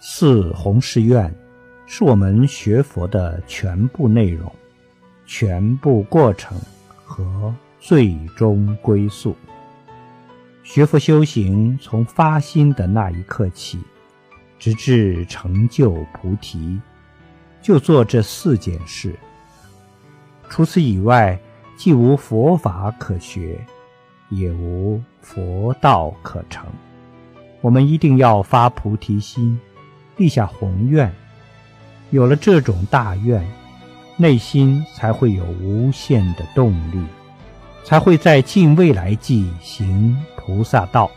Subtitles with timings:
[0.00, 1.34] 四弘誓愿，
[1.86, 4.50] 是我们学佛的全部内容、
[5.26, 6.56] 全部过程
[7.04, 9.34] 和最终归宿。
[10.62, 13.80] 学佛修行，从发心的那一刻起，
[14.56, 16.80] 直至成就菩提，
[17.60, 19.12] 就做这四件事。
[20.48, 21.36] 除此以外，
[21.76, 23.58] 既无佛法可学，
[24.28, 26.66] 也无佛道可成。
[27.60, 29.58] 我们一定要发菩提心。
[30.18, 31.10] 立下宏愿，
[32.10, 33.42] 有了这种大愿，
[34.16, 37.02] 内心才会有无限的动力，
[37.84, 41.10] 才会在近未来际行菩萨道。